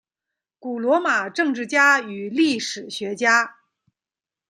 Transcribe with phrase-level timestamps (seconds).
[0.57, 3.57] 古罗马政治家与历史学家。